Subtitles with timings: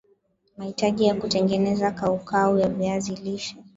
[0.57, 3.55] mahitaji ya kutengeneza kaukau ya viazi lishe